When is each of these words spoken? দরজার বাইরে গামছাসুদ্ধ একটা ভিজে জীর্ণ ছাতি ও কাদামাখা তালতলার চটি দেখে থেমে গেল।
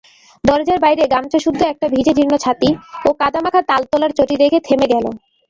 দরজার 0.43 0.79
বাইরে 0.85 1.03
গামছাসুদ্ধ 1.13 1.61
একটা 1.63 1.87
ভিজে 1.93 2.13
জীর্ণ 2.17 2.33
ছাতি 2.43 2.69
ও 3.05 3.09
কাদামাখা 3.21 3.61
তালতলার 3.69 4.11
চটি 4.17 4.35
দেখে 4.41 4.59
থেমে 4.67 4.87
গেল। 4.93 5.05